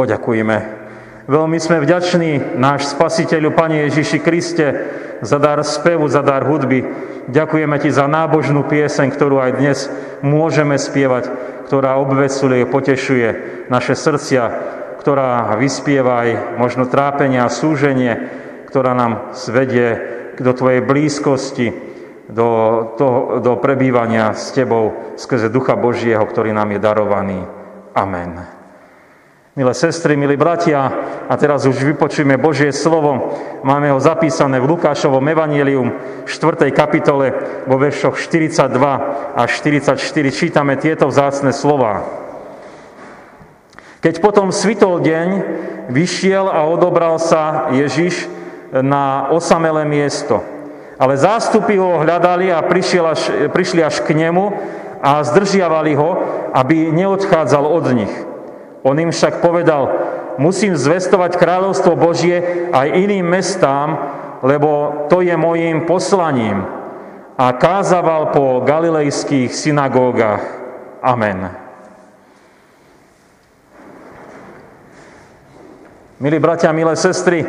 [0.00, 0.56] poďakujme.
[1.28, 4.66] Veľmi sme vďační náš Spasiteľu, Pane Ježiši Kriste,
[5.20, 6.80] za dar spevu, za dar hudby.
[7.28, 9.78] Ďakujeme Ti za nábožnú pieseň, ktorú aj dnes
[10.24, 11.28] môžeme spievať,
[11.68, 13.28] ktorá obvesuje, potešuje
[13.68, 14.42] naše srdcia,
[15.04, 18.16] ktorá vyspieva aj možno trápenie a súženie,
[18.72, 20.00] ktorá nám svedie
[20.40, 21.68] do Tvojej blízkosti,
[22.32, 22.48] do,
[22.96, 27.38] toho, do prebývania s Tebou skrze Ducha Božieho, ktorý nám je darovaný.
[27.92, 28.59] Amen.
[29.50, 30.94] Milé sestry, milí bratia,
[31.26, 33.34] a teraz už vypočujeme Božie slovo.
[33.66, 35.90] Máme ho zapísané v Lukášovom evanílium
[36.22, 36.70] 4.
[36.70, 37.34] kapitole
[37.66, 38.70] vo veršoch 42
[39.34, 39.98] až 44.
[40.30, 42.06] Čítame tieto vzácne slova.
[43.98, 45.28] Keď potom svitol deň,
[45.90, 48.30] vyšiel a odobral sa Ježiš
[48.70, 50.46] na osamelé miesto.
[50.94, 54.54] Ale zástupy ho hľadali a až, prišli až k nemu
[55.02, 56.10] a zdržiavali ho,
[56.54, 58.29] aby neodchádzal od nich.
[58.80, 59.92] On im však povedal,
[60.40, 63.88] musím zvestovať kráľovstvo Božie aj iným mestám,
[64.40, 66.64] lebo to je mojím poslaním.
[67.36, 70.44] A kázaval po galilejských synagógach.
[71.00, 71.48] Amen.
[76.20, 77.44] Milí bratia, milé sestry,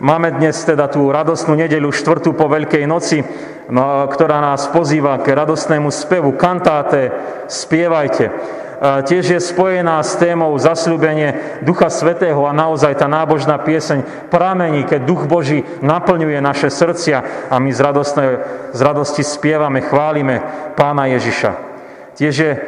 [0.00, 3.20] máme dnes teda tú radostnú nedeľu, štvrtú po Veľkej noci,
[3.68, 7.12] no, ktorá nás pozýva k radostnému spevu, kantáte,
[7.52, 14.84] spievajte tiež je spojená s témou zasľúbenie Ducha Svetého a naozaj tá nábožná pieseň pramení,
[14.84, 18.28] keď Duch Boží naplňuje naše srdcia a my z, radostnej,
[18.76, 20.44] z radosti spievame, chválime
[20.76, 21.72] Pána Ježiša.
[22.14, 22.58] Tiež je, e,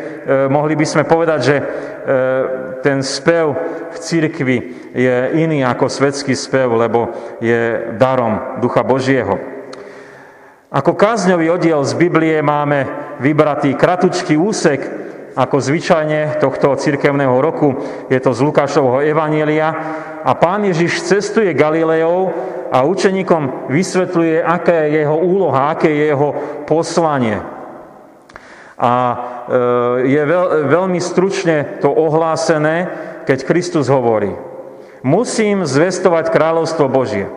[0.48, 1.64] mohli by sme povedať, že e,
[2.80, 3.52] ten spev
[3.92, 4.58] v cirkvi
[4.96, 7.12] je iný ako svetský spev, lebo
[7.44, 9.36] je darom Ducha Božieho.
[10.72, 12.88] Ako kázňový oddiel z Biblie máme
[13.22, 15.05] vybratý kratučký úsek,
[15.36, 17.76] ako zvyčajne tohto cirkevného roku.
[18.08, 19.68] Je to z Lukášovho Evanielia.
[20.24, 22.32] A pán Ježiš cestuje Galileou
[22.72, 26.28] a učeníkom vysvetľuje, aká je jeho úloha, aké je jeho
[26.64, 27.36] poslanie.
[28.80, 29.16] A e,
[30.08, 32.88] je veľ, veľmi stručne to ohlásené,
[33.28, 34.32] keď Kristus hovorí.
[35.04, 37.28] Musím zvestovať kráľovstvo Božie.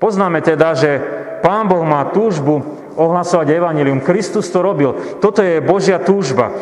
[0.00, 0.98] Poznáme teda, že
[1.44, 4.04] Pán Boh má túžbu ohlasovať evanelium.
[4.04, 4.92] Kristus to robil.
[5.24, 6.52] Toto je Božia túžba.
[6.52, 6.54] E,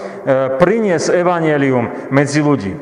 [0.55, 2.73] priniesť evanelium medzi ľudí.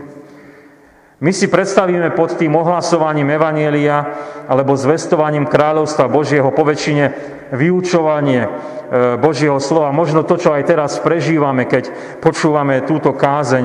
[1.17, 4.05] My si predstavíme pod tým ohlasovaním evanielia
[4.45, 7.05] alebo zvestovaním kráľovstva Božieho poväčšine
[7.57, 8.49] vyučovanie e,
[9.17, 9.97] Božieho slova.
[9.97, 11.89] Možno to, čo aj teraz prežívame, keď
[12.21, 13.65] počúvame túto kázeň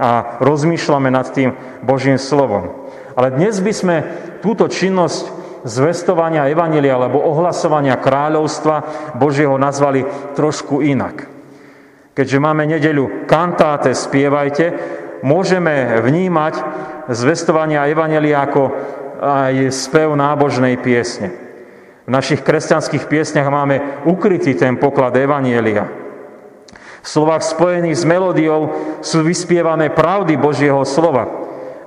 [0.00, 1.52] a rozmýšľame nad tým
[1.84, 2.88] Božím slovom.
[3.12, 3.96] Ale dnes by sme
[4.40, 8.76] túto činnosť zvestovania Evanelia alebo ohlasovania kráľovstva
[9.18, 10.06] Božieho nazvali
[10.38, 11.26] trošku inak.
[12.16, 14.72] Keďže máme nedeľu kantáte, spievajte,
[15.26, 16.54] môžeme vnímať
[17.12, 18.62] zvestovania Evanelia ako
[19.20, 21.34] aj spev nábožnej piesne.
[22.06, 25.90] V našich kresťanských piesňach máme ukrytý ten poklad Evanielia.
[27.02, 28.70] V slovách spojených s melódiou
[29.02, 31.26] sú vyspievané pravdy Božieho slova,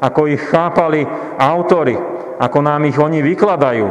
[0.04, 1.08] ako ich chápali
[1.40, 3.88] autory, ako nám ich oni vykladajú.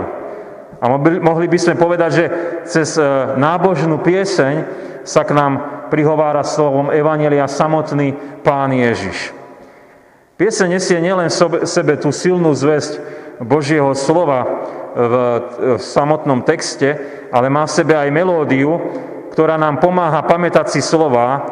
[0.79, 0.85] A
[1.21, 2.25] mohli by sme povedať, že
[2.65, 3.03] cez e,
[3.37, 4.55] nábožnú pieseň
[5.05, 5.53] sa k nám
[5.93, 9.37] prihovára slovom Evanelia samotný Pán Ježiš.
[10.39, 11.29] Pieseň nesie nielen
[11.67, 13.03] sebe tú silnú zväzť
[13.43, 14.47] Božieho slova
[14.95, 15.15] v,
[15.77, 16.95] v samotnom texte,
[17.35, 18.79] ale má v sebe aj melódiu,
[19.35, 21.43] ktorá nám pomáha pamätať si slova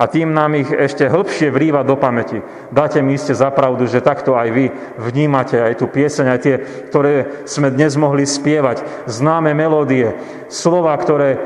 [0.00, 2.40] a tým nám ich ešte hĺbšie vrýva do pamäti.
[2.72, 6.56] Dáte mi iste zapravdu, že takto aj vy vnímate aj tú pieseň, aj tie,
[6.88, 9.04] ktoré sme dnes mohli spievať.
[9.04, 10.16] Známe melódie,
[10.48, 11.38] slova, ktoré e,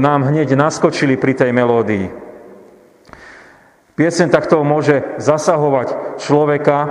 [0.00, 2.08] nám hneď naskočili pri tej melódii.
[3.92, 6.88] Pieseň takto môže zasahovať človeka e,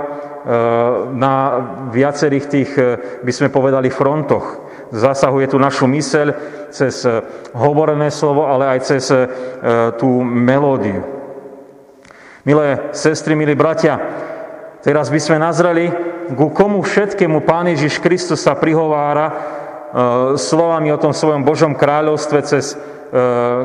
[1.17, 1.35] na
[1.89, 2.81] viacerých tých, e,
[3.25, 6.27] by sme povedali, frontoch zasahuje tu našu myseľ
[6.71, 7.23] cez eh,
[7.55, 9.27] hovorené slovo, ale aj cez eh,
[9.95, 11.03] tú melódiu.
[12.47, 13.99] Milé sestry, milí bratia,
[14.79, 15.91] teraz by sme nazreli,
[16.31, 19.35] ku komu všetkému Pán Ježiš Kristus sa prihovára eh,
[20.39, 22.75] slovami o tom svojom Božom kráľovstve cez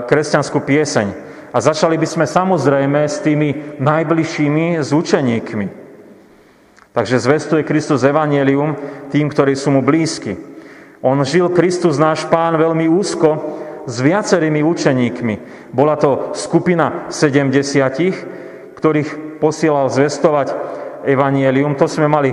[0.06, 1.06] kresťanskú pieseň.
[1.50, 5.66] A začali by sme samozrejme s tými najbližšími z učeníkmi.
[6.94, 8.78] Takže zvestuje Kristus Evangelium
[9.10, 10.51] tým, ktorí sú mu blízki.
[11.02, 13.58] On žil Kristus náš pán veľmi úzko
[13.90, 15.34] s viacerými učeníkmi.
[15.74, 20.54] Bola to skupina 70, ktorých posielal zvestovať
[21.02, 21.74] evanielium.
[21.74, 22.30] To sme mali,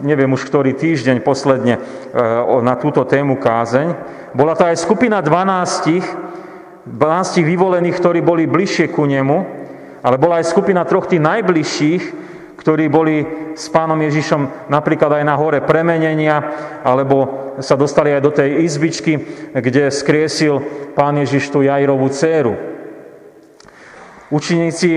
[0.00, 1.80] neviem už ktorý týždeň posledne e,
[2.64, 3.92] na túto tému kázeň.
[4.32, 9.38] Bola to aj skupina 12, 12 vyvolených, ktorí boli bližšie ku nemu,
[10.00, 12.02] ale bola aj skupina troch tých najbližších,
[12.56, 13.22] ktorí boli
[13.54, 16.40] s pánom Ježišom napríklad aj na hore premenenia,
[16.82, 19.12] alebo sa dostali aj do tej izbičky,
[19.52, 20.60] kde skriesil
[20.96, 22.56] pán Ježiš tú Jairovú dceru.
[24.26, 24.90] Učeníci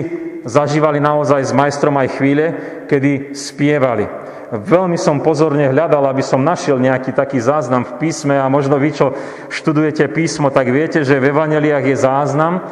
[0.43, 2.45] zažívali naozaj s majstrom aj chvíle,
[2.89, 4.09] kedy spievali.
[4.49, 8.89] Veľmi som pozorne hľadal, aby som našiel nejaký taký záznam v písme a možno vy,
[8.89, 9.13] čo
[9.53, 12.65] študujete písmo, tak viete, že v Evaneliách je záznam,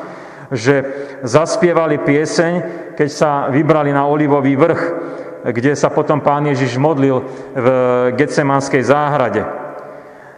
[0.52, 0.76] že
[1.24, 2.54] zaspievali pieseň,
[2.96, 4.84] keď sa vybrali na Olivový vrch,
[5.48, 7.24] kde sa potom pán Ježiš modlil
[7.56, 7.68] v
[8.16, 9.44] Getsemanskej záhrade.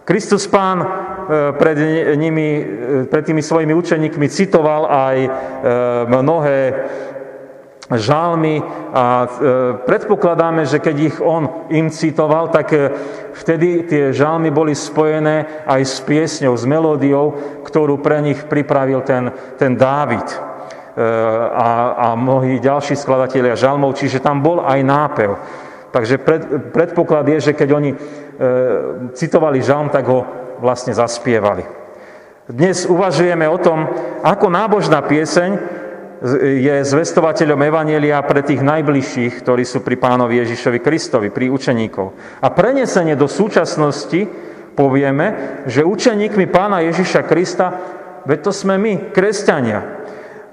[0.09, 0.87] Kristus pán e,
[1.53, 1.77] pred,
[2.17, 2.65] nimi, e,
[3.05, 5.29] pred tými svojimi učeníkmi citoval aj e,
[6.09, 6.59] mnohé
[7.89, 8.61] žalmy
[8.93, 9.25] a
[9.85, 12.69] predpokladáme, že keď ich on im citoval, tak
[13.33, 17.33] vtedy tie žalmy boli spojené aj s piesňou, s melódiou,
[17.65, 20.49] ktorú pre nich pripravil ten, ten Dávid
[21.55, 25.31] a, a mnohí ďalší skladatelia žalmov, čiže tam bol aj nápev.
[25.89, 27.97] Takže pred, predpoklad je, že keď oni e,
[29.17, 30.21] citovali žalm, tak ho
[30.61, 31.65] vlastne zaspievali.
[32.49, 33.85] Dnes uvažujeme o tom,
[34.25, 35.78] ako nábožná pieseň
[36.59, 42.11] je zvestovateľom Evanielia pre tých najbližších, ktorí sú pri pánovi Ježišovi Kristovi, pri učeníkov.
[42.43, 44.27] A prenesenie do súčasnosti
[44.75, 47.67] povieme, že učeníkmi pána Ježiša Krista,
[48.27, 49.79] veď to sme my, kresťania.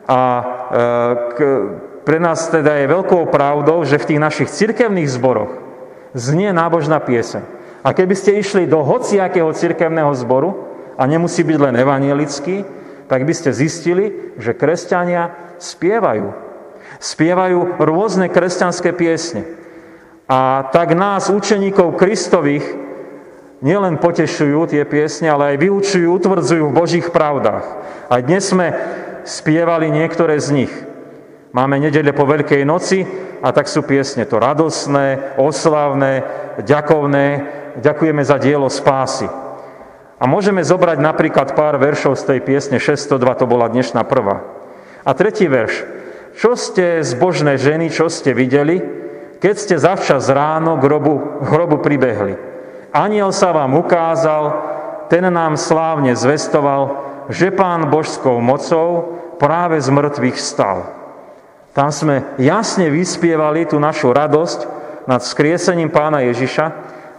[0.07, 0.45] A e,
[1.35, 1.39] k,
[2.07, 5.51] pre nás teda je veľkou pravdou, že v tých našich cirkevných zboroch
[6.15, 7.43] znie nábožná pieseň.
[7.83, 10.67] A keby ste išli do hociakého cirkevného zboru,
[10.97, 12.65] a nemusí byť len evanielický,
[13.07, 16.35] tak by ste zistili, že kresťania spievajú.
[16.99, 19.47] Spievajú rôzne kresťanské piesne.
[20.27, 22.67] A tak nás, učeníkov Kristových,
[23.63, 27.65] nielen potešujú tie piesne, ale aj vyučujú, utvrdzujú v Božích pravdách.
[28.11, 28.75] A dnes sme
[29.23, 30.73] spievali niektoré z nich.
[31.55, 33.07] Máme nedele po Veľkej noci
[33.41, 36.27] a tak sú piesne to radosné, oslavné,
[36.67, 37.27] ďakovné.
[37.81, 39.46] Ďakujeme za dielo spásy.
[40.17, 44.49] A môžeme zobrať napríklad pár veršov z tej piesne 602, to bola dnešná prvá.
[45.05, 45.85] A tretí verš.
[46.37, 48.81] Čo ste zbožné ženy, čo ste videli,
[49.41, 52.37] keď ste zavčas ráno k hrobu, hrobu pribehli?
[52.97, 54.45] Aniel sa vám ukázal,
[55.13, 56.97] ten nám slávne zvestoval,
[57.29, 60.97] že pán božskou mocou práve z mŕtvych stal.
[61.77, 64.61] Tam sme jasne vyspievali tú našu radosť
[65.05, 66.67] nad skriesením pána Ježiša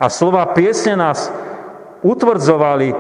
[0.02, 1.30] a slova piesne nás
[2.04, 2.96] utvrdzovali e,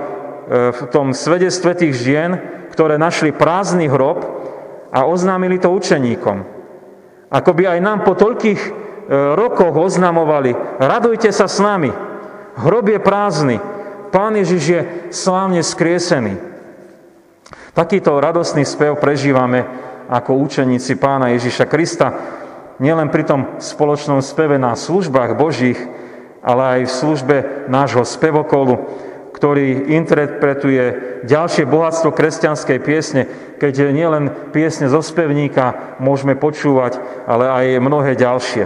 [0.73, 2.31] v tom svedectve tých žien,
[2.73, 4.21] ktoré našli prázdny hrob
[4.93, 6.45] a oznámili to učeníkom.
[7.27, 8.69] Ako by aj nám po toľkých e,
[9.35, 11.91] rokoch oznamovali, radujte sa s nami,
[12.57, 13.57] hrob je prázdny,
[14.09, 16.39] pán Ježiš je slávne skriesený.
[17.75, 19.67] Takýto radostný spev prežívame
[20.07, 22.07] ako učeníci pána Ježiša Krista,
[22.79, 25.77] nielen pri tom spoločnom speve na službách Božích,
[26.47, 27.35] ale aj v službe
[27.67, 28.87] nášho spevokolu,
[29.35, 30.83] ktorý interpretuje
[31.27, 33.27] ďalšie bohatstvo kresťanskej piesne,
[33.59, 36.97] keď nielen piesne zo spevníka môžeme počúvať,
[37.27, 38.65] ale aj mnohé ďalšie.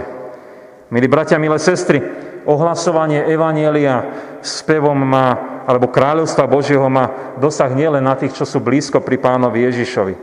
[0.94, 2.00] Milí bratia, milé sestry,
[2.46, 9.02] ohlasovanie Evanielia spevom má, alebo kráľovstva Božieho má dosah nielen na tých, čo sú blízko
[9.02, 10.14] pri pánovi Ježišovi.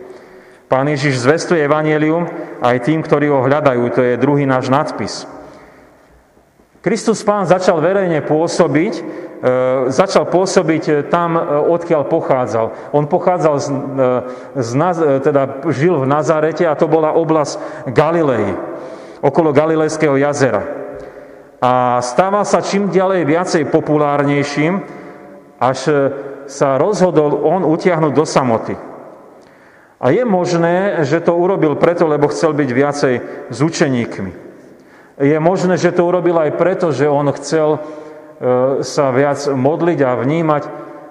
[0.69, 2.29] Pán Ježiš zvestuje Evangelium
[2.61, 3.83] aj tým, ktorí ho hľadajú.
[3.89, 5.25] To je druhý náš nadpis.
[6.79, 9.01] Kristus Pán začal verejne pôsobiť, e,
[9.91, 11.41] začal pôsobiť tam, e,
[11.75, 12.95] odkiaľ pochádzal.
[12.95, 14.71] On pochádzal, z, e, z,
[15.19, 18.55] teda žil v Nazarete a to bola oblasť Galilei,
[19.19, 20.63] okolo Galilejského jazera.
[21.59, 24.79] A stával sa čím ďalej viacej populárnejším,
[25.59, 25.79] až
[26.47, 28.79] sa rozhodol on utiahnuť do samoty.
[29.99, 33.15] A je možné, že to urobil preto, lebo chcel byť viacej
[33.51, 34.48] s učeníkmi.
[35.19, 37.79] Je možné, že to urobil aj preto, že on chcel e,
[38.87, 40.63] sa viac modliť a vnímať.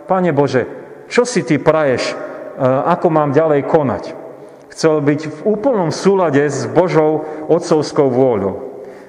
[0.09, 0.65] Pane Bože,
[1.13, 2.15] čo si ty praješ, e,
[2.65, 4.05] ako mám ďalej konať?
[4.73, 8.69] Chcel byť v úplnom súlade s Božou otcovskou vôľou.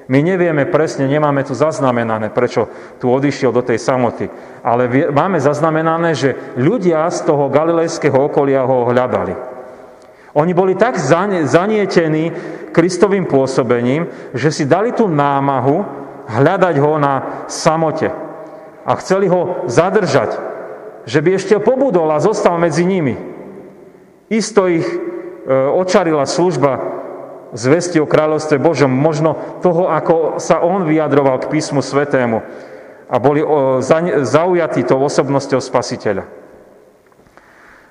[0.09, 2.65] My nevieme presne, nemáme tu zaznamenané, prečo
[2.97, 4.25] tu odišiel do tej samoty.
[4.65, 9.48] Ale máme zaznamenané, že ľudia z toho galilejského okolia ho hľadali.
[10.37, 12.31] Oni boli tak zanietení
[12.69, 15.81] Kristovým pôsobením, že si dali tú námahu
[16.29, 18.13] hľadať ho na samote.
[18.85, 20.37] A chceli ho zadržať,
[21.09, 23.17] že by ešte pobudol a zostal medzi nimi.
[24.29, 24.97] Isto ich e,
[25.49, 26.99] očarila služba
[27.53, 32.45] zvesti o kráľovstve Božom, možno toho, ako sa on vyjadroval k písmu svetému
[33.09, 33.41] a boli
[34.21, 36.29] zaujatí tou osobnosťou spasiteľa.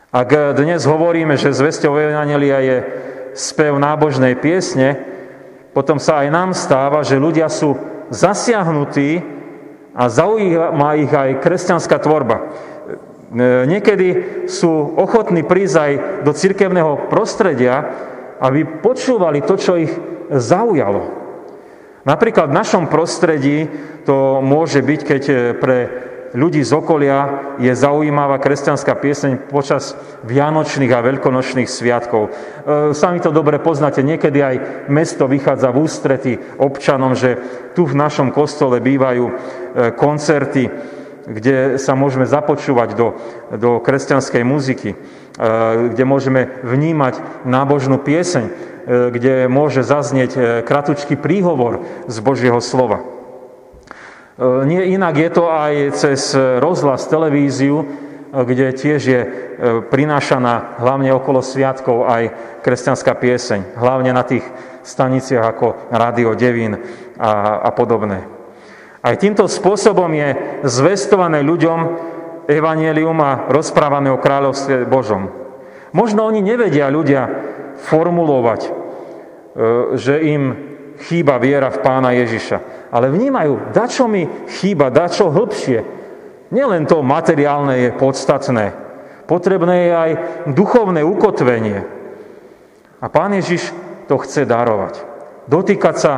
[0.08, 2.76] Ak dnes hovoríme, že zvesťou Evangelia je
[3.36, 4.96] spev nábožnej piesne,
[5.76, 7.76] potom sa aj nám stáva, že ľudia sú
[8.08, 9.20] zasiahnutí
[9.92, 12.56] a zaujíma ich aj kresťanská tvorba.
[13.68, 14.08] Niekedy
[14.48, 15.92] sú ochotní prísť aj
[16.24, 17.92] do cirkevného prostredia,
[18.40, 19.92] aby počúvali to, čo ich
[20.32, 21.04] zaujalo.
[22.08, 23.68] Napríklad v našom prostredí
[24.08, 25.22] to môže byť, keď
[25.60, 29.96] pre ľudí z okolia je zaujímavá kresťanská pieseň počas
[30.28, 32.28] vianočných a veľkonočných sviatkov.
[32.28, 32.30] E,
[32.92, 34.56] sami to dobre poznáte, niekedy aj
[34.92, 37.40] mesto vychádza v ústrety občanom, že
[37.72, 39.32] tu v našom kostole bývajú e,
[39.96, 40.68] koncerty,
[41.28, 43.16] kde sa môžeme započúvať do,
[43.56, 44.96] do kresťanskej muziky, e,
[45.92, 53.17] kde môžeme vnímať nábožnú pieseň, kde môže zaznieť kratučký príhovor z Božieho slova.
[54.38, 56.30] E, nie inak je to aj cez
[56.62, 57.86] rozhlas, televíziu, e,
[58.30, 59.28] kde tiež je e,
[59.90, 62.22] prinášaná hlavne okolo sviatkov aj
[62.62, 63.74] kresťanská pieseň.
[63.74, 64.46] Hlavne na tých
[64.86, 66.78] staniciach ako Rádio Devín
[67.18, 68.30] a, a podobné.
[69.02, 71.78] Aj týmto spôsobom je zvestované ľuďom
[72.46, 75.34] evanielium a rozprávané o kráľovstve Božom.
[75.90, 77.28] Možno oni nevedia ľudia
[77.78, 78.60] formulovať,
[79.96, 80.42] že im
[81.06, 82.90] chýba viera v pána Ježiša.
[82.90, 84.26] Ale vnímajú, dačo mi
[84.58, 85.80] chýba, dačo hĺbšie.
[86.50, 88.72] Nielen to materiálne je podstatné.
[89.28, 90.10] Potrebné je aj
[90.56, 91.84] duchovné ukotvenie.
[92.98, 93.70] A pán Ježiš
[94.08, 95.04] to chce darovať.
[95.46, 96.12] Dotýkať sa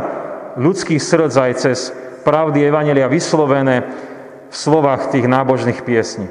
[0.55, 1.79] ľudských srdc aj cez
[2.23, 3.87] pravdy Evanelia vyslovené
[4.51, 6.31] v slovách tých nábožných piesní.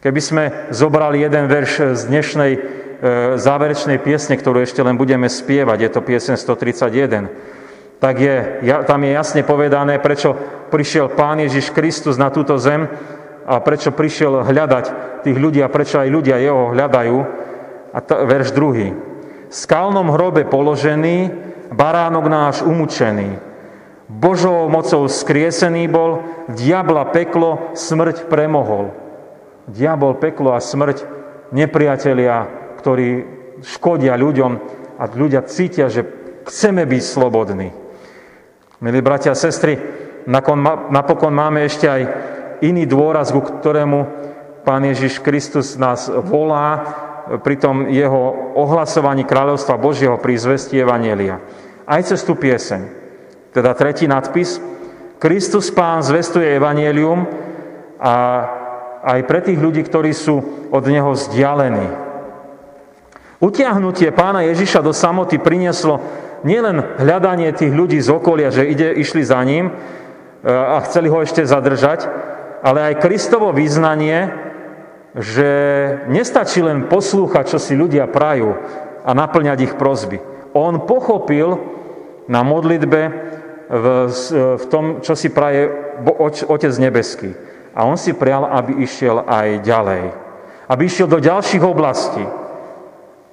[0.00, 2.52] Keby sme zobrali jeden verš z dnešnej
[3.40, 7.32] záverečnej piesne, ktorú ešte len budeme spievať, je to piesen 131,
[8.00, 8.36] tak je,
[8.88, 10.32] tam je jasne povedané, prečo
[10.72, 12.88] prišiel Pán Ježiš Kristus na túto zem
[13.44, 14.84] a prečo prišiel hľadať
[15.20, 17.16] tých ľudí a prečo aj ľudia jeho hľadajú.
[17.92, 18.96] A to, verš druhý.
[19.50, 21.28] V skalnom hrobe položený,
[21.74, 23.36] baránok náš umúčený.
[24.08, 28.94] Božou mocou skriesený bol, diabla peklo, smrť premohol.
[29.68, 31.04] Diabol, peklo a smrť,
[31.52, 33.08] nepriatelia ktorí
[33.60, 34.52] škodia ľuďom
[34.96, 36.04] a ľudia cítia, že
[36.48, 37.68] chceme byť slobodní.
[38.80, 39.76] Milí bratia a sestry,
[40.88, 42.02] napokon máme ešte aj
[42.64, 44.20] iný dôraz, ku ktorému
[44.64, 46.84] Pán Ježiš Kristus nás volá
[47.40, 51.40] pri tom jeho ohlasovaní kráľovstva Božieho pri zvesti Evanielia.
[51.84, 52.80] Aj cez tú pieseň.
[53.52, 54.60] Teda tretí nadpis.
[55.20, 57.28] Kristus Pán zvestuje Evanielium
[58.00, 58.14] a
[59.00, 62.09] aj pre tých ľudí, ktorí sú od Neho vzdialení.
[63.40, 65.96] Utiahnutie pána Ježiša do samoty prinieslo
[66.44, 69.72] nielen hľadanie tých ľudí z okolia, že ide, išli za ním e,
[70.52, 72.04] a chceli ho ešte zadržať,
[72.60, 74.28] ale aj Kristovo význanie,
[75.16, 75.48] že
[76.12, 78.60] nestačí len poslúchať, čo si ľudia prajú
[79.08, 80.20] a naplňať ich prozby.
[80.52, 81.56] On pochopil
[82.28, 83.00] na modlitbe
[83.72, 83.86] v,
[84.60, 85.72] v tom, čo si praje
[86.46, 87.32] Otec nebeský.
[87.72, 90.04] A on si prial, aby išiel aj ďalej.
[90.68, 92.22] Aby išiel do ďalších oblastí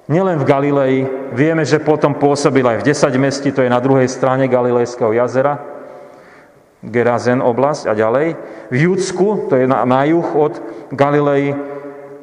[0.08, 0.94] Nielen v Galilei,
[1.36, 5.60] vieme, že potom pôsobil aj v 10 mesti, to je na druhej strane Galilejského jazera,
[6.80, 8.26] Gerazen oblasť a ďalej.
[8.72, 10.54] V Judsku, to je na, na juh od
[10.96, 11.52] Galilei,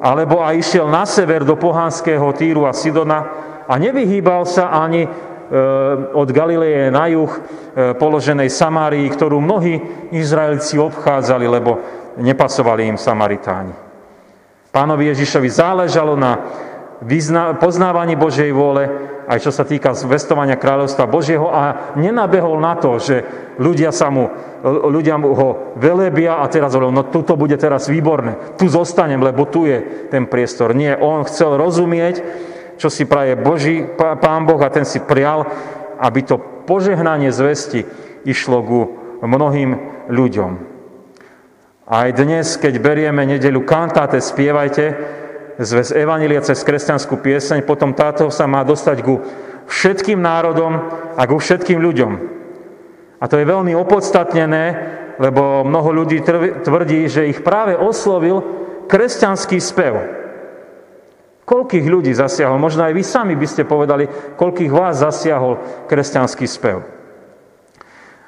[0.01, 3.19] alebo aj išiel na sever do pohanského Týru a Sidona
[3.69, 5.09] a nevyhýbal sa ani e,
[6.09, 7.39] od Galileje na juh e,
[7.99, 9.77] položenej Samárii, ktorú mnohí
[10.09, 11.77] Izraelci obchádzali, lebo
[12.17, 13.75] nepasovali im Samaritáni.
[14.73, 16.31] Pánovi Ježišovi záležalo na
[17.59, 18.87] poznávaní Božej vôle,
[19.25, 23.25] aj čo sa týka zvestovania kráľovstva Božieho a nenabehol na to, že
[23.57, 24.29] ľudia, sa mu,
[24.65, 29.49] ľudia mu ho velebia a teraz hovoril, no tuto bude teraz výborné, tu zostanem, lebo
[29.49, 30.77] tu je ten priestor.
[30.77, 32.21] Nie, on chcel rozumieť,
[32.77, 35.47] čo si praje Boží Pán Boh a ten si prial,
[35.99, 36.37] aby to
[36.67, 37.87] požehnanie zvesti
[38.27, 38.79] išlo ku
[39.23, 39.71] mnohým
[40.11, 40.51] ľuďom.
[41.85, 44.85] Aj dnes, keď berieme nedelu kantáte, spievajte,
[45.59, 49.23] zväz Evanília cez kresťanskú pieseň, potom táto sa má dostať ku
[49.65, 50.73] všetkým národom
[51.15, 52.11] a ku všetkým ľuďom.
[53.19, 54.63] A to je veľmi opodstatnené,
[55.17, 56.19] lebo mnoho ľudí
[56.61, 58.43] tvrdí, že ich práve oslovil
[58.91, 59.95] kresťanský spev.
[61.45, 62.57] Koľkých ľudí zasiahol?
[62.57, 66.83] Možno aj vy sami by ste povedali, koľkých vás zasiahol kresťanský spev.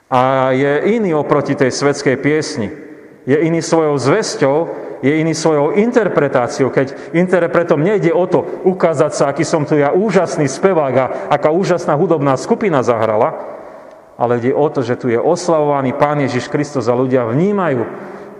[0.07, 2.72] A je iný oproti tej svetskej piesni.
[3.27, 9.24] Je iný svojou zväzťou, je iný svojou interpretáciou, keď interpretom nejde o to ukázať sa,
[9.30, 13.38] aký som tu ja úžasný spevák a aká úžasná hudobná skupina zahrala,
[14.18, 17.86] ale ide o to, že tu je oslavovaný Pán Ježiš Kristus a ľudia vnímajú,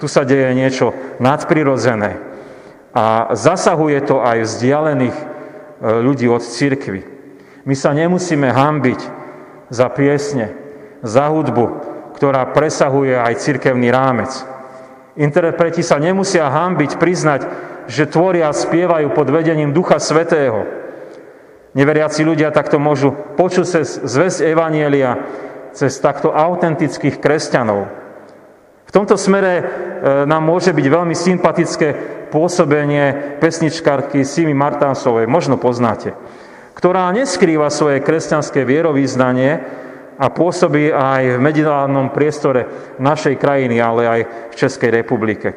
[0.02, 2.18] tu sa deje niečo nadprirodzené.
[2.98, 5.26] A zasahuje to aj vzdialených e,
[6.02, 7.06] ľudí od cirkvy.
[7.70, 9.02] My sa nemusíme hambiť
[9.70, 10.58] za piesne,
[11.06, 11.66] za hudbu,
[12.18, 14.57] ktorá presahuje aj cirkevný rámec.
[15.18, 17.42] Interpreti sa nemusia hambiť priznať,
[17.90, 20.70] že tvoria a spievajú pod vedením Ducha Svetého.
[21.74, 25.18] Neveriaci ľudia takto môžu počuť cez zväzť Evanielia,
[25.74, 27.90] cez takto autentických kresťanov.
[28.88, 29.64] V tomto smere e,
[30.30, 31.88] nám môže byť veľmi sympatické
[32.30, 36.14] pôsobenie pesničkárky Simi Martansovej, možno poznáte,
[36.78, 39.66] ktorá neskrýva svoje kresťanské vierovýznanie
[40.18, 45.54] a pôsobí aj v mediálnom priestore našej krajiny, ale aj v Českej republike.
[45.54, 45.56] E,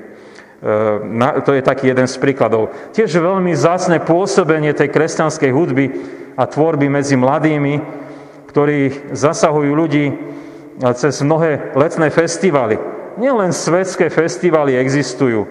[1.41, 2.93] to je taký jeden z príkladov.
[2.93, 5.87] Tiež veľmi zásne pôsobenie tej kresťanskej hudby
[6.37, 7.81] a tvorby medzi mladými,
[8.53, 10.07] ktorí zasahujú ľudí
[10.97, 12.77] cez mnohé letné festivaly.
[13.21, 15.45] Nielen svetské festivaly existujú,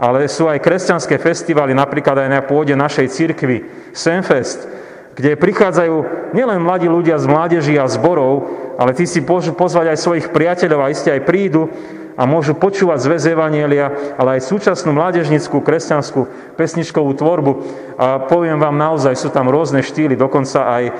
[0.00, 4.64] ale sú aj kresťanské festivaly, napríklad aj na pôde našej cirkvi Senfest,
[5.12, 5.96] kde prichádzajú
[6.32, 8.48] nielen mladí ľudia z mládeží a zborov,
[8.80, 11.68] ale tí si môžu pozvať aj svojich priateľov a iste aj prídu
[12.16, 17.52] a môžu počúvať zväz Evanielia, ale aj súčasnú mládežnickú, kresťanskú pesničkovú tvorbu.
[17.96, 20.92] A poviem vám naozaj, sú tam rôzne štýly, dokonca aj e,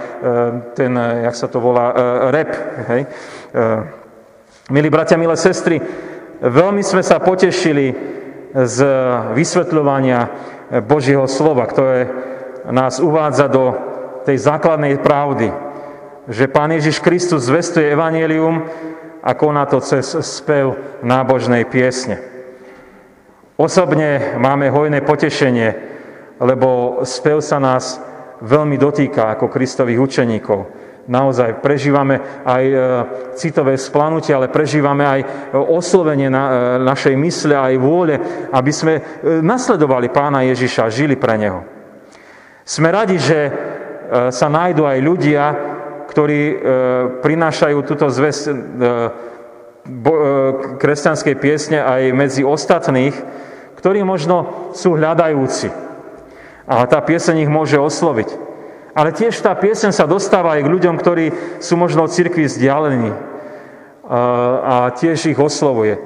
[0.72, 1.94] ten, e, jak sa to volá, e,
[2.32, 2.52] rap.
[2.88, 3.02] Hej?
[4.72, 5.76] Milí bratia, milé sestry,
[6.40, 7.92] veľmi sme sa potešili
[8.52, 8.78] z
[9.36, 10.20] vysvetľovania
[10.88, 12.08] Božieho slova, ktoré
[12.72, 13.91] nás uvádza do
[14.22, 15.50] tej základnej pravdy,
[16.30, 18.62] že Pán Ježiš Kristus zvestuje Evangelium
[19.22, 22.18] a koná to cez spev nábožnej piesne.
[23.58, 25.68] Osobne máme hojné potešenie,
[26.42, 28.02] lebo spev sa nás
[28.42, 30.60] veľmi dotýka ako Kristových učeníkov.
[31.02, 32.76] Naozaj prežívame aj e,
[33.34, 35.20] citové splanutie, ale prežívame aj
[35.54, 36.52] oslovenie na, e,
[36.86, 38.14] našej mysle, aj vôle,
[38.54, 39.02] aby sme e,
[39.42, 41.66] nasledovali pána Ježiša, žili pre neho.
[42.62, 43.50] Sme radi, že
[44.12, 45.44] sa nájdú aj ľudia,
[46.12, 46.56] ktorí e,
[47.24, 48.56] prinášajú túto zväz e, e,
[50.76, 53.16] kresťanskej piesne aj medzi ostatných,
[53.80, 55.72] ktorí možno sú hľadajúci.
[56.68, 58.52] A tá pieseň ich môže osloviť.
[58.92, 61.26] Ale tiež tá pieseň sa dostáva aj k ľuďom, ktorí
[61.64, 63.10] sú možno od cirkvi vzdialení.
[64.12, 65.96] A tiež ich oslovuje.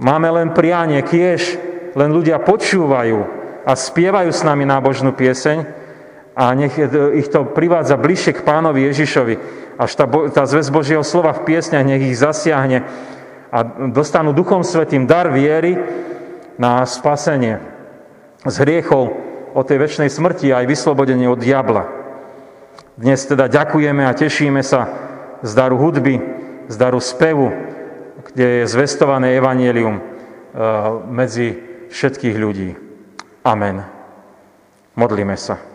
[0.00, 1.60] Máme len prianie, kiež
[1.92, 3.20] len ľudia počúvajú
[3.68, 5.81] a spievajú s nami nábožnú pieseň,
[6.32, 6.78] a nech
[7.14, 9.34] ich to privádza bližšie k pánovi Ježišovi.
[9.76, 12.88] Až tá, tá zväz Božieho slova v piesňach nech ich zasiahne
[13.52, 13.58] a
[13.92, 15.76] dostanú Duchom Svetým dar viery
[16.56, 17.60] na spasenie
[18.48, 19.12] z hriechov
[19.52, 21.84] o tej väčšnej smrti a aj vyslobodenie od diabla.
[22.96, 24.88] Dnes teda ďakujeme a tešíme sa
[25.44, 26.16] z daru hudby,
[26.68, 27.52] z daru spevu,
[28.32, 30.04] kde je zvestované evanielium eh,
[31.08, 31.56] medzi
[31.92, 32.70] všetkých ľudí.
[33.44, 33.84] Amen.
[34.96, 35.71] Modlíme sa.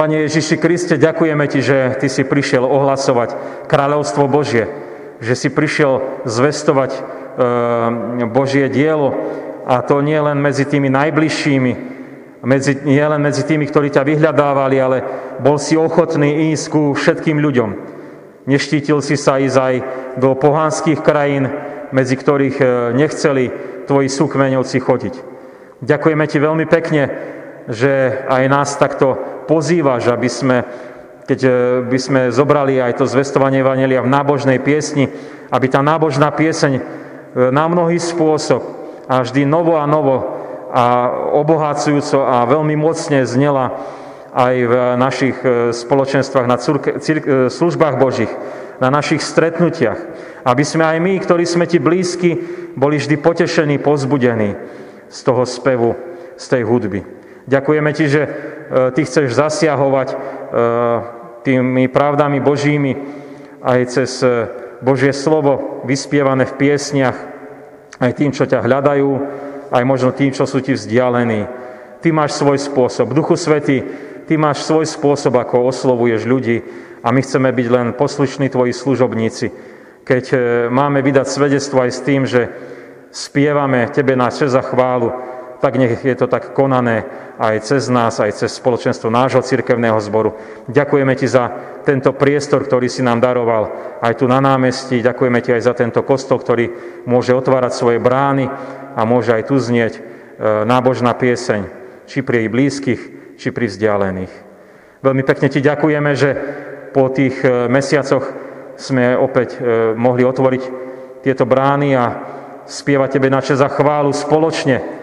[0.00, 3.36] Pane Ježiši Kriste, ďakujeme Ti, že Ty si prišiel ohlasovať
[3.68, 4.64] kráľovstvo Božie,
[5.20, 7.00] že si prišiel zvestovať e,
[8.32, 9.12] Božie dielo
[9.68, 11.72] a to nie len medzi tými najbližšími,
[12.48, 14.98] medzi, nie len medzi tými, ktorí ťa vyhľadávali, ale
[15.44, 17.70] bol si ochotný ísť ku všetkým ľuďom.
[18.48, 19.74] Neštítil si sa ísť aj
[20.16, 21.44] do pohanských krajín,
[21.92, 22.64] medzi ktorých e,
[22.96, 23.52] nechceli
[23.84, 25.14] tvoji súkmeňovci chodiť.
[25.84, 27.02] Ďakujeme ti veľmi pekne,
[27.68, 30.62] že aj nás takto pozývaš, aby sme,
[31.26, 31.50] keď e,
[31.90, 35.10] by sme zobrali aj to zvestovanie Evangelia v nábožnej piesni,
[35.50, 36.82] aby tá nábožná pieseň e,
[37.50, 38.62] na mnohý spôsob
[39.10, 40.38] a vždy novo a novo
[40.70, 43.74] a obohacujúco a veľmi mocne znela
[44.30, 46.54] aj v našich e, spoločenstvách, na
[47.50, 48.30] službách Božích,
[48.78, 49.98] na našich stretnutiach.
[50.46, 52.38] Aby sme aj my, ktorí sme ti blízki,
[52.78, 54.54] boli vždy potešení, pozbudení
[55.10, 55.98] z toho spevu,
[56.38, 57.19] z tej hudby.
[57.50, 58.22] Ďakujeme ti, že
[58.70, 60.16] E, ty chceš zasiahovať e,
[61.42, 62.94] tými pravdami Božími
[63.66, 64.46] aj cez e,
[64.78, 67.18] Božie slovo vyspievané v piesniach,
[67.98, 69.10] aj tým, čo ťa hľadajú,
[69.74, 71.50] aj možno tým, čo sú ti vzdialení.
[71.98, 73.10] Ty máš svoj spôsob.
[73.10, 73.82] Duchu Svety,
[74.30, 76.62] ty máš svoj spôsob, ako oslovuješ ľudí
[77.02, 79.46] a my chceme byť len poslušní tvoji služobníci.
[80.06, 80.24] Keď
[80.70, 82.48] máme vydať svedectvo aj s tým, že
[83.10, 85.12] spievame Tebe na čest a chválu,
[85.60, 87.04] tak nech je to tak konané
[87.36, 90.36] aj cez nás, aj cez spoločenstvo nášho cirkevného zboru.
[90.68, 91.44] Ďakujeme Ti za
[91.84, 93.68] tento priestor, ktorý si nám daroval
[94.00, 95.04] aj tu na námestí.
[95.04, 96.72] Ďakujeme Ti aj za tento kostol, ktorý
[97.04, 98.48] môže otvárať svoje brány
[98.96, 100.00] a môže aj tu znieť e,
[100.64, 101.68] nábožná pieseň,
[102.08, 103.00] či pri jej blízkych,
[103.36, 104.32] či pri vzdialených.
[105.04, 106.30] Veľmi pekne Ti ďakujeme, že
[106.92, 108.24] po tých e, mesiacoch
[108.80, 110.62] sme opäť e, mohli otvoriť
[111.20, 112.04] tieto brány a
[112.64, 114.99] spievať Tebe na za chválu spoločne,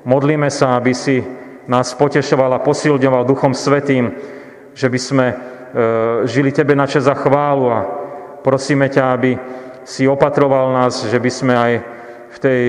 [0.00, 1.20] Modlíme sa, aby si
[1.68, 4.16] nás potešoval a posilňoval Duchom Svetým,
[4.72, 5.26] že by sme
[6.24, 7.84] žili Tebe na čas za chválu a
[8.40, 9.36] prosíme ťa, aby
[9.84, 11.72] si opatroval nás, že by sme aj
[12.30, 12.60] v tej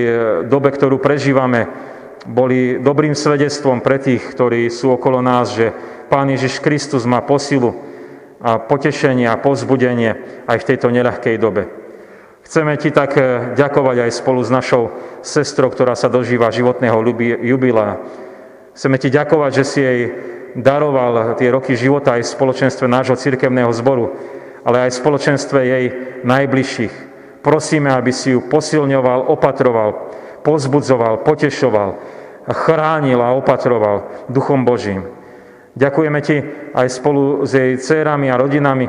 [0.46, 1.66] dobe, ktorú prežívame,
[2.22, 5.74] boli dobrým svedectvom pre tých, ktorí sú okolo nás, že
[6.06, 7.74] Pán Ježiš Kristus má posilu
[8.38, 11.81] a potešenie a pozbudenie aj v tejto neľahkej dobe.
[12.42, 14.90] Chceme Ti tak eh, ďakovať aj spolu s našou
[15.22, 16.98] sestrou, ktorá sa dožíva životného
[17.42, 18.02] jubilea.
[18.74, 20.00] Chceme Ti ďakovať, že si jej
[20.56, 24.12] daroval tie roky života aj v spoločenstve nášho cirkevného zboru,
[24.64, 25.84] ale aj v spoločenstve jej
[26.24, 26.94] najbližších.
[27.42, 30.14] Prosíme, aby si ju posilňoval, opatroval,
[30.46, 31.98] pozbudzoval, potešoval,
[32.46, 35.08] chránil a opatroval Duchom Božím.
[35.74, 36.36] Ďakujeme Ti
[36.76, 38.86] aj spolu s jej dcerami a rodinami,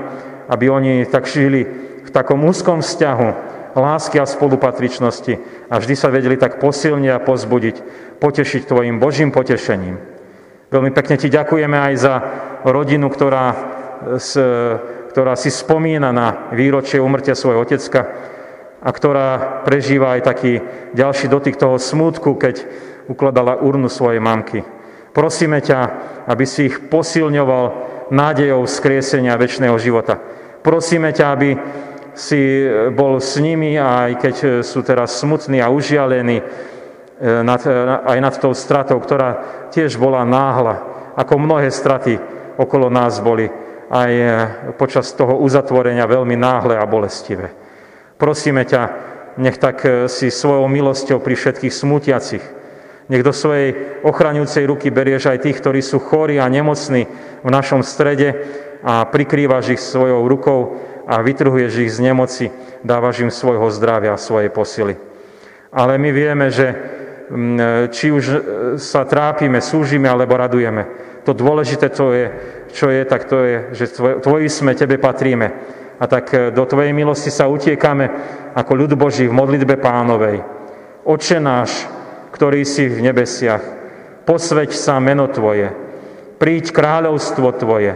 [0.51, 3.29] aby oni tak žili v takom úzkom vzťahu
[3.73, 5.33] lásky a spolupatričnosti
[5.69, 7.75] a vždy sa vedeli tak posilne a pozbudiť,
[8.21, 9.97] potešiť Tvojim Božím potešením.
[10.69, 12.15] Veľmi pekne Ti ďakujeme aj za
[12.65, 13.45] rodinu, ktorá,
[15.09, 18.01] ktorá si spomína na výročie umrtia svojho otecka,
[18.83, 20.59] a ktorá prežíva aj taký
[20.91, 22.67] ďalší dotyk toho smútku, keď
[23.07, 24.59] ukladala urnu svojej mamky.
[25.15, 25.79] Prosíme ťa,
[26.27, 27.65] aby si ich posilňoval
[28.11, 30.19] nádejou skriesenia väčšného života.
[30.59, 31.49] Prosíme ťa, aby
[32.13, 36.41] si bol s nimi, aj keď sú teraz smutní a užialení
[37.21, 37.61] nad,
[38.05, 39.29] aj nad tou stratou, ktorá
[39.73, 40.75] tiež bola náhla,
[41.17, 42.17] ako mnohé straty
[42.57, 43.49] okolo nás boli
[43.93, 44.11] aj
[44.77, 47.53] počas toho uzatvorenia veľmi náhle a bolestivé.
[48.17, 48.81] Prosíme ťa,
[49.37, 52.45] nech tak e, si svojou milosťou pri všetkých smutiacich,
[53.09, 57.05] nech do svojej ochraňujúcej ruky berieš aj tých, ktorí sú chorí a nemocní
[57.43, 58.33] v našom strede
[58.81, 60.59] a prikrývaš ich svojou rukou
[61.07, 62.45] a vytrhuješ ich z nemoci,
[62.83, 64.95] dávaš im svojho zdravia a svojej posily.
[65.73, 66.75] Ale my vieme, že e,
[67.89, 68.37] či už e,
[68.77, 70.85] sa trápime, súžime alebo radujeme,
[71.23, 72.25] to dôležité to je,
[72.75, 73.85] čo je, tak to je, že
[74.21, 75.47] tvoji sme, tebe patríme
[75.99, 78.09] a tak e, do Tvojej milosti sa utiekame
[78.53, 80.43] ako ľud Boží v modlitbe pánovej.
[81.07, 81.87] Oče náš,
[82.35, 83.63] ktorý si v nebesiach,
[84.27, 85.71] posveď sa meno Tvoje,
[86.39, 87.95] príď kráľovstvo Tvoje,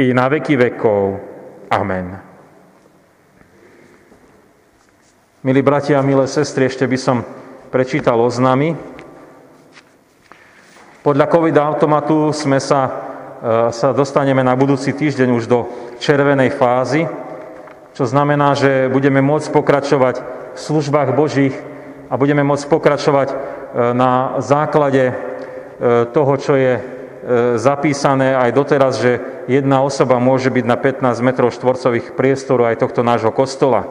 [0.00, 1.20] i na veky vekov.
[1.68, 2.16] Amen.
[5.44, 7.20] Milí bratia a milé sestry, ešte by som
[7.68, 8.72] prečítal oznamy.
[11.00, 13.10] Podľa COVID-automatu sme sa
[13.40, 15.64] E, sa dostaneme na budúci týždeň už do
[15.96, 17.08] červenej fázy,
[17.96, 20.16] čo znamená, že budeme môcť pokračovať
[20.52, 21.56] v službách Božích
[22.12, 23.36] a budeme môcť pokračovať e,
[23.96, 25.14] na základe e,
[26.12, 26.99] toho, čo je
[27.60, 33.04] zapísané aj doteraz, že jedna osoba môže byť na 15 metrov štvorcových priestoru aj tohto
[33.04, 33.88] nášho kostola.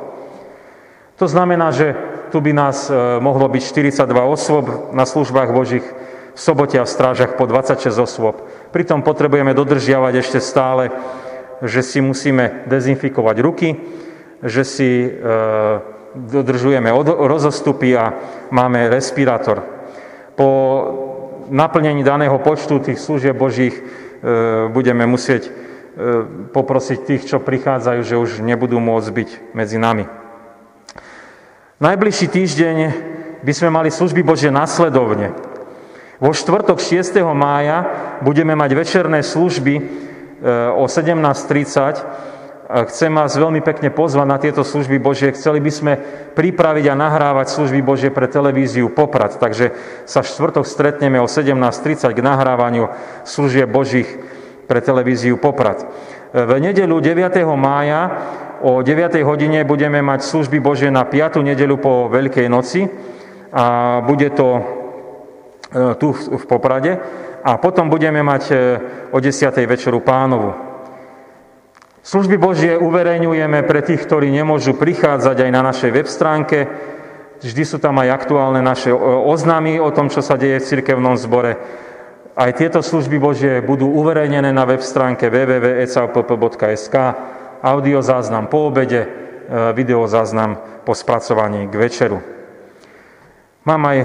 [1.21, 1.93] To znamená, že
[2.31, 2.87] tu by nás
[3.19, 4.65] mohlo byť 42 osôb
[4.95, 5.85] na službách Božích,
[6.35, 8.39] v sobote a v strážach po 26 osôb.
[8.71, 10.87] Pritom potrebujeme dodržiavať ešte stále,
[11.59, 13.75] že si musíme dezinfikovať ruky,
[14.39, 15.09] že si e,
[16.15, 18.15] dodržujeme rozostupy a
[18.55, 19.59] máme respirátor.
[20.39, 20.47] Po
[21.49, 23.83] naplnení daného počtu tých služieb Božích e,
[24.69, 25.51] budeme musieť e,
[26.53, 30.05] poprosiť tých, čo prichádzajú, že už nebudú môcť byť medzi nami.
[31.79, 32.77] Najbližší týždeň
[33.43, 35.31] by sme mali služby Božie nasledovne.
[36.19, 37.23] Vo štvrtok 6.
[37.31, 37.87] mája
[38.19, 39.83] budeme mať večerné služby e,
[40.75, 42.38] o 17.30.
[42.69, 45.33] Chcem vás veľmi pekne pozvať na tieto služby Božie.
[45.33, 45.93] Chceli by sme
[46.37, 49.41] pripraviť a nahrávať služby Božie pre televíziu Poprad.
[49.41, 49.73] Takže
[50.05, 52.93] sa štvrtok stretneme o 17.30 k nahrávaniu
[53.25, 54.05] služieb Božích
[54.69, 55.81] pre televíziu Poprad.
[56.29, 57.41] V nedelu 9.
[57.57, 58.01] mája
[58.61, 59.17] o 9.
[59.25, 61.41] hodine budeme mať služby Božie na 5.
[61.41, 62.85] nedelu po Veľkej noci
[63.49, 64.77] a bude to
[65.69, 66.97] E, tu v Poprade
[67.45, 68.55] a potom budeme mať e,
[69.13, 69.53] o 10.
[69.69, 70.68] večeru pánovu.
[71.99, 76.67] Služby Božie uverejňujeme pre tých, ktorí nemôžu prichádzať aj na našej web stránke.
[77.43, 81.59] Vždy sú tam aj aktuálne naše oznámy o tom, čo sa deje v cirkevnom zbore.
[82.39, 86.95] Aj tieto služby Božie budú uverejnené na web stránke www.ecavpp.sk
[87.59, 89.07] audio záznam po obede, e,
[89.75, 90.55] video záznam
[90.87, 92.23] po spracovaní k večeru.
[93.67, 93.97] Mám aj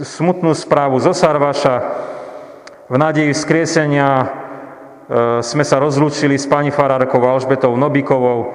[0.00, 1.76] smutnú správu zo Sarvaša
[2.88, 4.26] v nádeji vzkriesenia
[5.42, 8.54] sme sa rozlúčili s pani farárkou Alžbetou Nobikovou,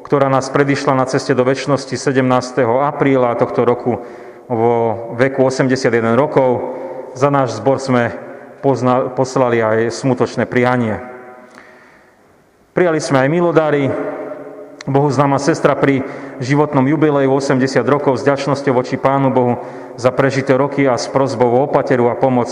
[0.00, 2.24] ktorá nás predišla na ceste do väčšnosti 17.
[2.64, 4.00] apríla tohto roku
[4.48, 4.72] vo
[5.20, 6.72] veku 81 rokov.
[7.12, 8.16] Za náš zbor sme
[9.12, 11.04] poslali aj smutočné prianie.
[12.72, 13.92] Prijali sme aj milodary,
[14.88, 16.00] Bohu známa sestra pri
[16.40, 19.60] životnom jubileju 80 rokov s ďačnosťou voči Pánu Bohu
[20.00, 22.48] za prežité roky a s prozbou o opateru a pomoc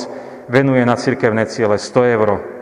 [0.52, 2.57] venuje na cirkevné ciele 100 eur.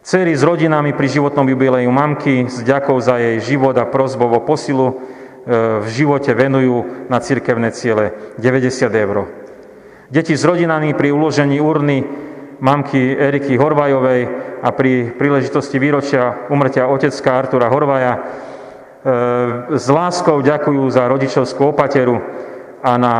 [0.00, 4.40] Cery s rodinami pri životnom jubileju mamky s ďakou za jej život a prozbou o
[4.40, 4.94] posilu e,
[5.84, 9.28] v živote venujú na cirkevné ciele 90 eur.
[10.08, 12.00] Deti s rodinami pri uložení urny
[12.64, 14.20] mamky Eriky Horvajovej
[14.64, 18.20] a pri príležitosti výročia umrtia otecka Artura Horvaja e,
[19.76, 22.24] s láskou ďakujú za rodičovskú opateru
[22.80, 23.14] a na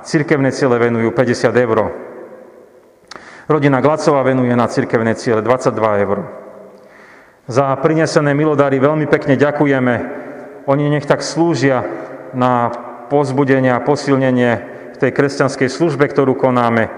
[0.00, 2.03] cirkevné ciele venujú 50 eur.
[3.44, 6.24] Rodina Glacová venuje na cirkevné ciele 22 eur.
[7.44, 9.94] Za prinesené milodary veľmi pekne ďakujeme.
[10.64, 11.84] Oni nech tak slúžia
[12.32, 12.72] na
[13.12, 14.52] pozbudenie a posilnenie
[14.96, 16.88] v tej kresťanskej službe, ktorú konáme.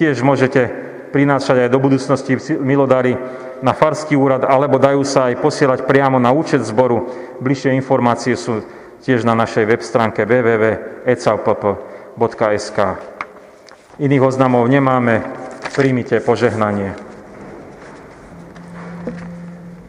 [0.00, 0.72] Tiež môžete
[1.12, 2.32] prinášať aj do budúcnosti
[2.64, 3.20] milodary
[3.60, 7.12] na farský úrad, alebo dajú sa aj posielať priamo na účet zboru.
[7.44, 8.64] Bližšie informácie sú
[9.04, 12.78] tiež na našej web stránke www.ecavpp.sk.
[14.00, 15.43] Iných oznamov nemáme
[15.74, 16.94] príjmite požehnanie.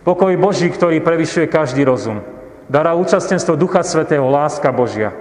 [0.02, 2.21] Pokoj Boží, ktorý prevyšuje každý rozum,
[2.69, 5.13] dará účastenstvo Ducha Svetého, láska Božia.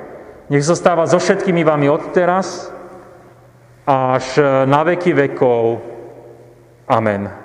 [0.48, 2.68] Nech zostáva so všetkými vami od teraz
[3.84, 5.80] až na veky vekov.
[6.88, 7.43] Amen.